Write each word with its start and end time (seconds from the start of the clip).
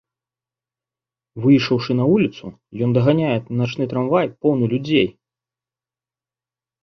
Выйшаўшы 1.43 1.91
на 1.99 2.05
вуліцу, 2.11 2.45
ён 2.85 2.89
даганяе 2.97 3.37
начны 3.59 3.83
трамвай 3.91 4.25
поўны 4.45 4.65
людзей. 4.73 5.05